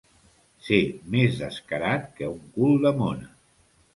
[0.67, 0.79] Ser
[1.15, 3.29] més descarat que un cul de mona.